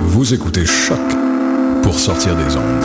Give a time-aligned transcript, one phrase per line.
[0.00, 0.98] Vous écoutez Choc
[1.82, 2.84] pour sortir des ondes.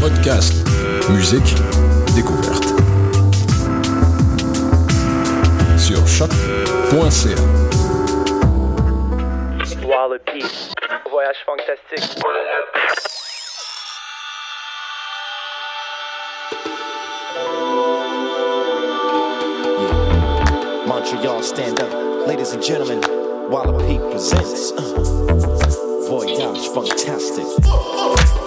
[0.00, 0.54] Podcast,
[1.10, 1.54] musique,
[2.14, 2.64] découverte.
[5.78, 7.34] Sur choc.ca.
[9.62, 10.20] Histoire de
[11.10, 12.24] Voyage fantastique.
[20.94, 22.28] Montreal, stand up.
[22.28, 23.00] Ladies and gentlemen,
[23.50, 28.43] Walla Peak presents uh, Voyage Fantastic.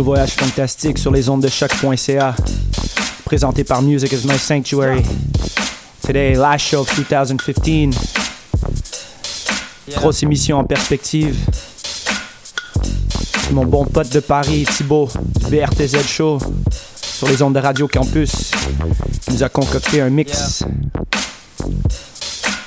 [0.00, 2.34] Au Voyage Fantastique sur les ondes de choc.ca.
[3.26, 5.02] Présenté par Music is My Sanctuary.
[6.02, 7.94] Today, last show of 2015.
[9.90, 11.36] Grosse émission en perspective.
[13.52, 15.08] Mon bon pote de Paris, Thibaut,
[15.38, 16.38] du BRTZ Show,
[17.02, 18.52] sur les ondes de Radio Campus,
[19.22, 20.64] qui nous a concocté un mix.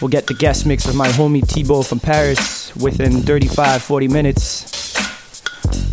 [0.02, 4.53] We'll get the guest mix of my homie Thibaut from Paris within 35 40 minutes.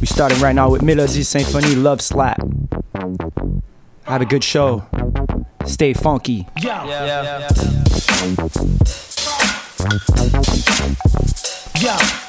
[0.00, 2.40] We starting right now with Melody Symphony Love Slap.
[4.04, 4.84] Have a good show.
[5.66, 6.46] Stay funky.
[6.62, 6.86] Yeah.
[6.86, 7.48] Yeah.
[11.80, 12.20] Yeah.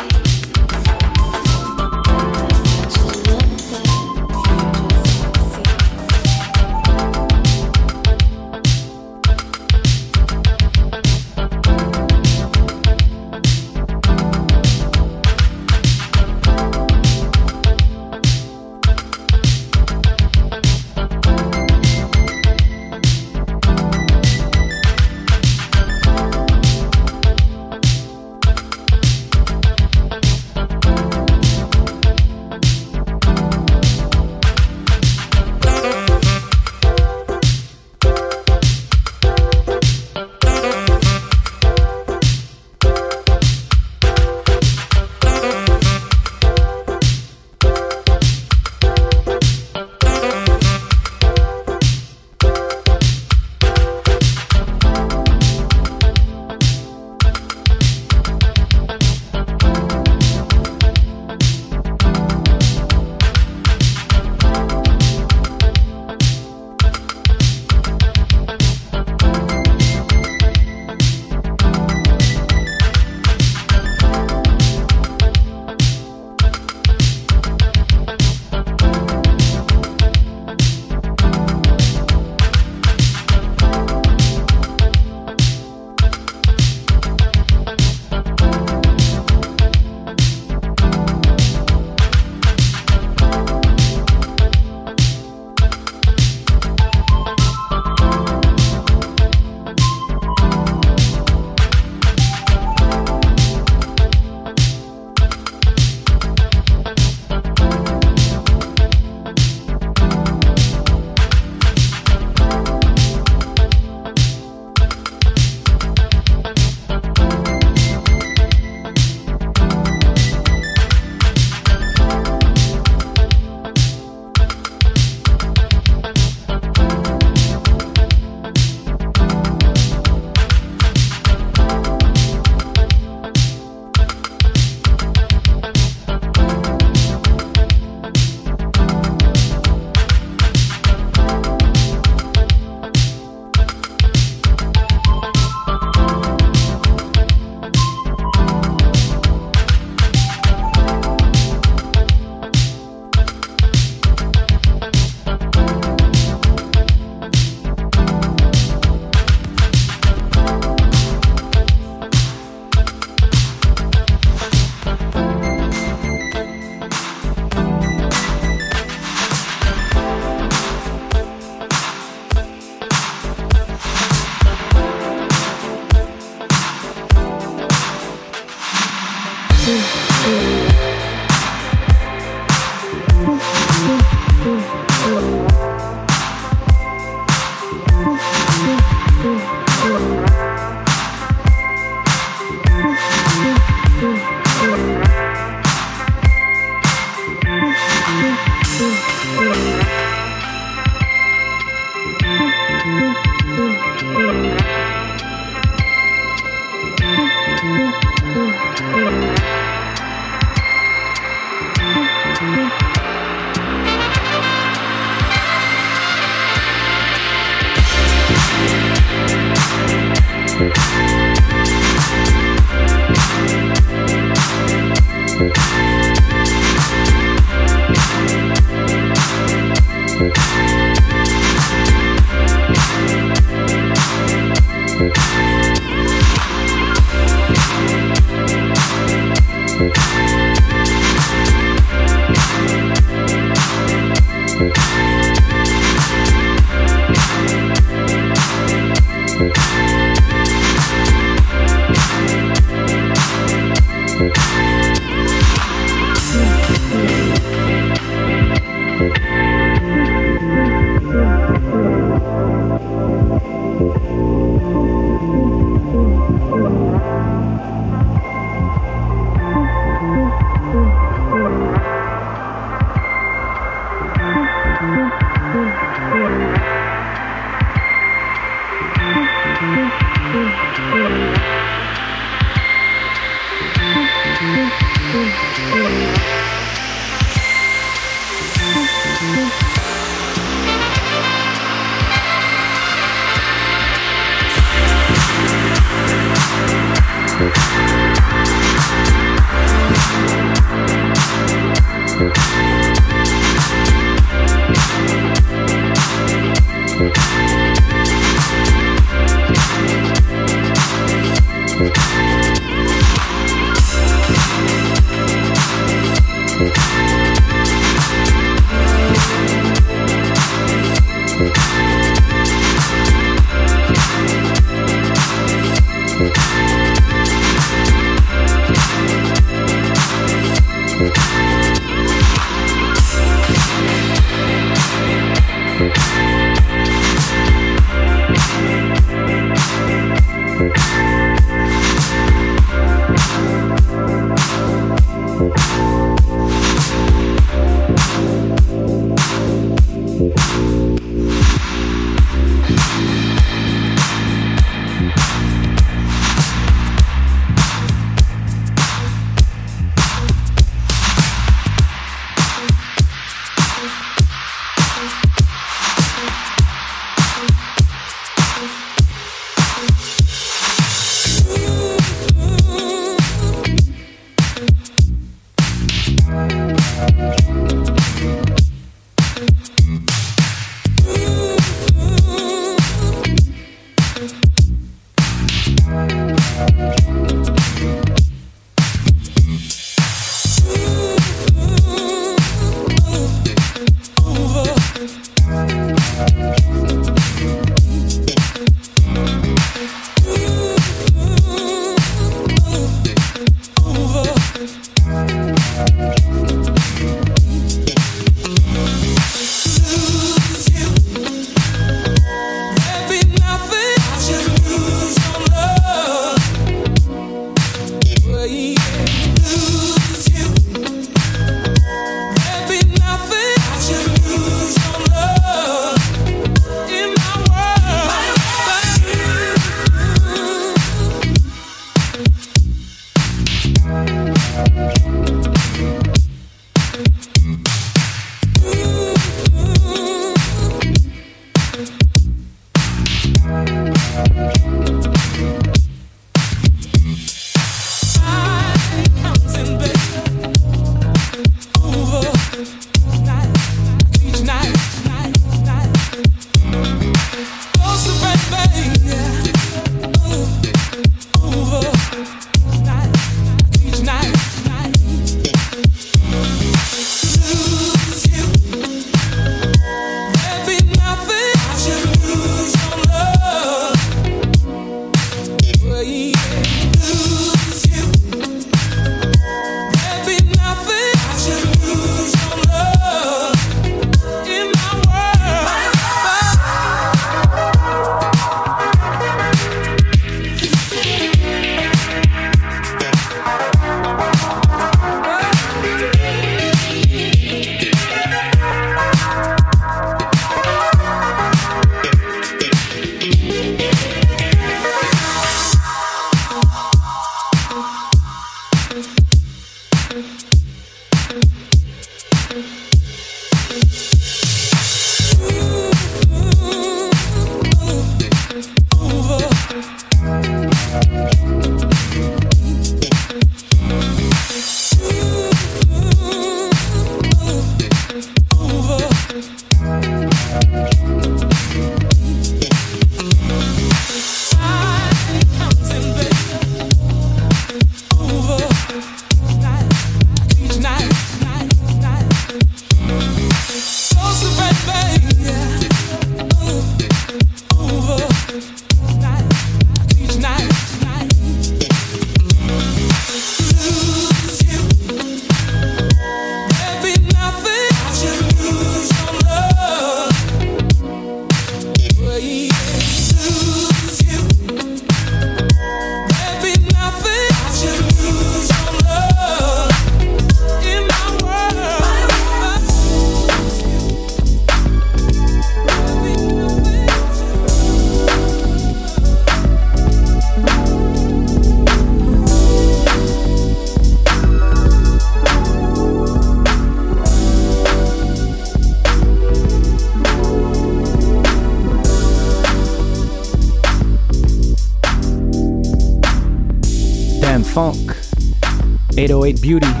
[599.41, 600.00] 808 Beauty.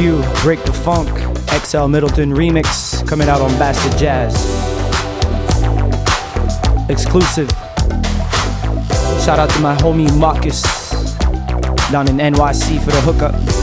[0.00, 1.10] Break the Funk,
[1.62, 4.34] XL Middleton remix coming out on Bastard Jazz.
[6.88, 7.50] Exclusive.
[9.22, 10.62] Shout out to my homie Marcus
[11.90, 13.59] down in NYC for the hookup.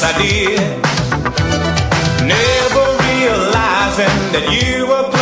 [0.00, 0.60] yes I did.
[2.26, 5.19] Never realizing that you were.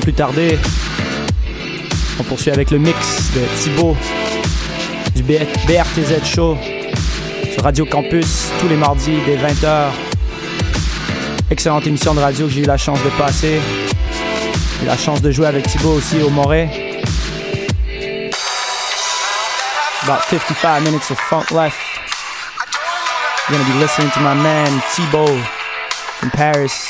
[0.00, 0.58] Plus tarder,
[2.18, 3.96] on poursuit avec le mix de Thibaut
[5.14, 6.56] du BRTZ Show
[7.52, 9.90] sur Radio Campus tous les mardis dès 20h.
[11.50, 13.60] Excellente émission de radio que j'ai eu la chance de passer.
[14.86, 16.70] La chance de jouer avec Thibaut aussi au Moret.
[20.04, 21.76] About 55 minutes of funk left.
[23.50, 25.36] Gonna be listening to my man Thibaut
[26.18, 26.89] from Paris.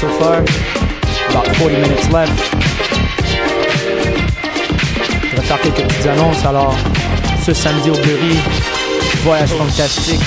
[0.00, 0.40] So far.
[1.28, 2.32] About 40 minutes left.
[5.22, 6.42] Je vais faire quelques petites annonces.
[6.46, 6.74] Alors,
[7.44, 8.38] ce samedi au Bleury,
[9.22, 10.22] Voyage Fantastique,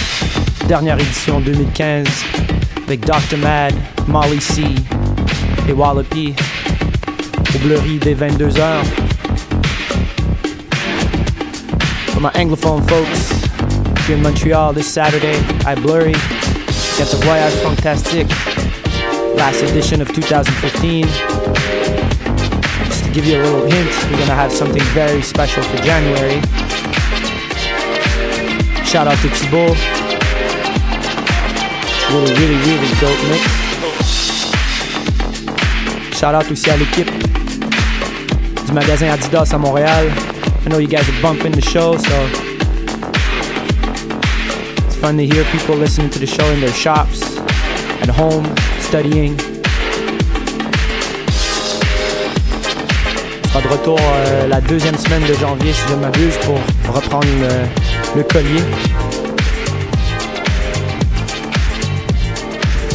[0.68, 2.08] dernière édition 2015,
[2.86, 3.38] avec Dr.
[3.40, 3.74] Mad,
[4.08, 4.64] Molly C
[5.68, 6.36] et Wallopy.
[7.56, 8.84] Au Bleury dès 22h.
[12.14, 13.32] For my Anglophone folks,
[14.08, 16.14] you're in Montreal this Saturday, I Blurry.
[16.96, 18.30] Get the Voyage Fantastique,
[19.44, 21.04] last edition of 2015.
[22.86, 26.40] Just to give you a little hint, we're gonna have something very special for January.
[28.86, 29.76] Shout out to Thibault.
[32.14, 33.44] Really, really, really dope mix.
[36.18, 37.12] Shout out aussi à l'équipe
[38.66, 40.10] du magasin Adidas à Montréal.
[40.66, 42.16] I know you guys are bumping the show, so
[44.86, 47.38] it's fun to hear people listening to the show in their shops,
[48.02, 48.46] at home,
[48.94, 49.36] studying.
[53.44, 56.60] On sera de retour euh, la deuxième semaine de janvier, si je ne m'abuse, pour
[56.94, 58.62] reprendre le, le collier.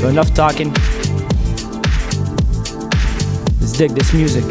[0.05, 0.73] Enough talking.
[3.61, 4.45] Let's dig this music.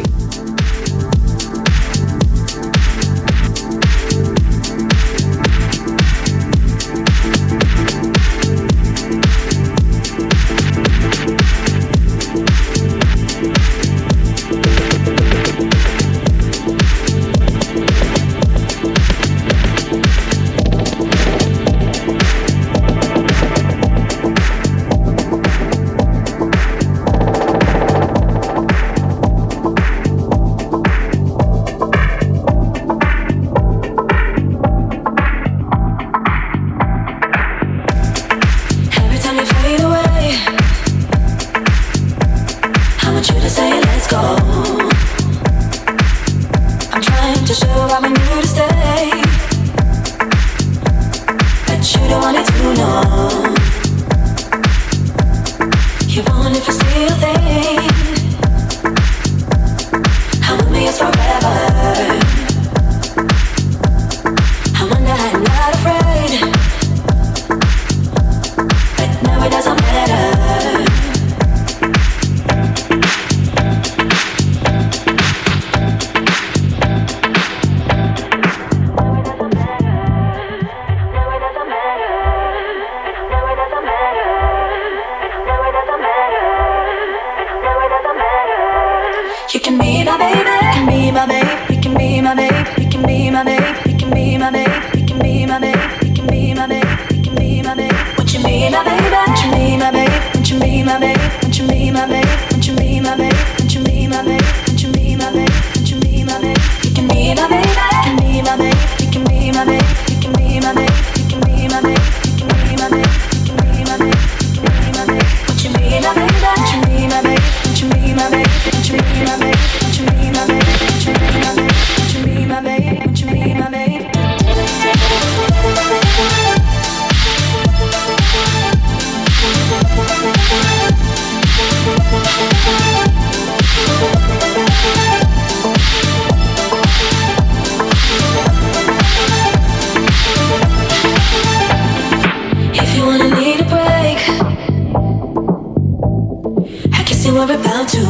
[147.38, 148.04] Were about to.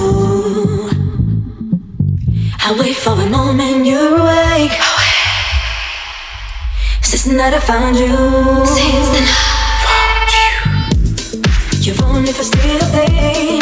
[2.64, 4.72] I wait for a moment you're awake.
[7.02, 8.16] Since the night I found you.
[8.64, 10.52] Since the night I found you.
[11.84, 13.60] You've only for still pain.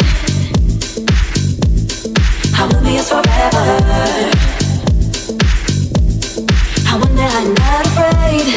[2.55, 3.67] I will be yours forever.
[6.87, 8.47] I wonder I'm not afraid.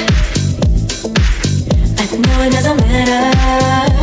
[1.96, 3.99] But now it doesn't matter.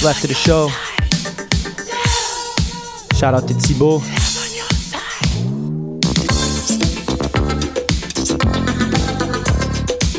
[0.00, 0.68] 15 minutes left of the show?
[3.16, 4.02] Shout out to Thibaut.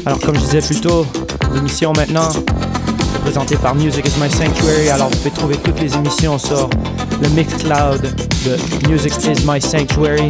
[0.06, 1.06] Alors comme je disais plus tôt,
[1.54, 2.30] l'émission maintenant
[3.22, 4.90] présentée par Music is My Sanctuary.
[4.90, 6.70] Alors vous pouvez trouver toutes les émissions sur
[7.22, 10.30] le Mixcloud de Music is My Sanctuary.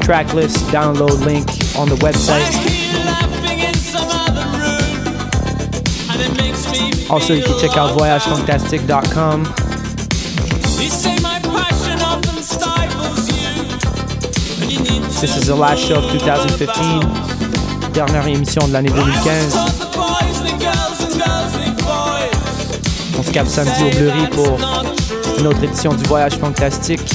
[0.00, 3.35] Tracklist, download link on the website.
[7.08, 9.44] Also, you can check out voyagefantastic.com.
[15.20, 17.92] This is the last show of 2015.
[17.92, 19.56] Dernière émission de l'année 2015.
[23.18, 24.58] On se capte samedi au Bleury pour
[25.38, 27.08] une autre édition du Voyage Fantastique.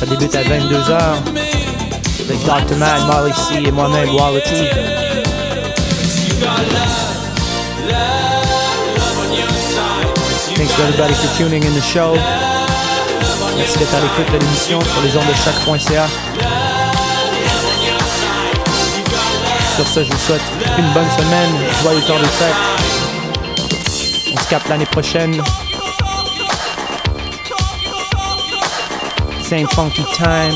[0.00, 0.98] Ça débute à 22h
[2.24, 2.76] avec Dr.
[2.78, 4.40] Mad, Molly C et moi-même, Walla
[10.76, 12.12] Thanks everybody for tuning in the show.
[13.56, 16.06] Merci d'être à l'écoute de l'émission sur les ondes de chaque.ca.
[19.74, 20.42] Sur ce, je vous souhaite
[20.76, 21.50] une bonne semaine,
[21.82, 22.54] joyeux temps de fête.
[24.34, 25.42] On se capte l'année prochaine.
[29.42, 30.52] Same funky time.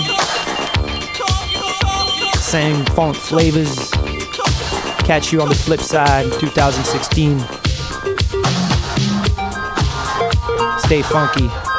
[2.42, 3.90] Same funk flavors.
[5.06, 7.59] Catch you on the flip side 2016.
[10.90, 11.69] Stay funky.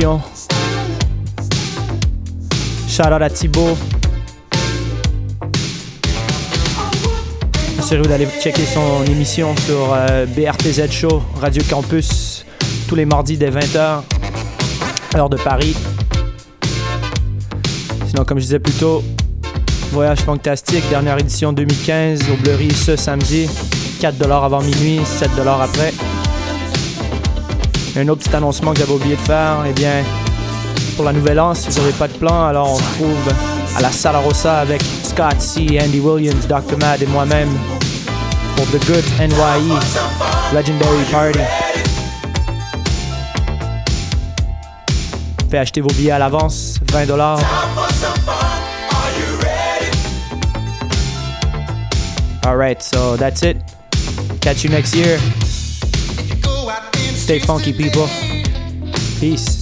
[0.00, 0.20] L'émission.
[2.88, 3.76] Shout out à Thibaut.
[7.78, 12.44] Assurez-vous d'aller checker son émission sur euh, BRTZ Show, Radio Campus,
[12.88, 14.02] tous les mardis dès 20h,
[15.16, 15.76] heure de Paris.
[18.06, 19.02] Sinon, comme je disais plus tôt,
[19.92, 23.48] Voyage Fantastique, dernière édition 2015 au Bleury ce samedi.
[24.00, 25.92] 4$ avant minuit, 7$ après.
[27.96, 30.04] Un autre petit annoncement que j'avais oublié de faire, eh bien,
[30.96, 33.34] pour la nouvelle an, si vous n'avez pas de plan, alors on se trouve
[33.76, 36.78] à la Sala Rossa avec Scott C, Andy Williams, Dr.
[36.78, 37.48] Mad et moi-même
[38.56, 39.74] pour The Good NYE
[40.54, 41.40] Legendary Party.
[45.50, 47.40] Faites acheter vos billets à l'avance, 20 dollars.
[52.46, 53.56] Alright, so that's it.
[54.40, 55.18] Catch you next year.
[57.30, 58.08] Stay funky, people.
[59.20, 59.59] Peace.